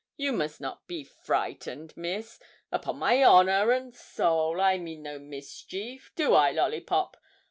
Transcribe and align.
You 0.17 0.31
must 0.31 0.59
not 0.59 0.87
be 0.87 1.03
frightened, 1.03 1.95
Miss. 1.95 2.39
Upon 2.71 2.97
my 2.97 3.23
honour 3.23 3.69
and 3.69 3.95
soul, 3.95 4.59
I 4.59 4.79
mean 4.79 5.03
no 5.03 5.19
mischief; 5.19 6.11
do 6.15 6.33
I, 6.33 6.49
Lollipop? 6.49 7.17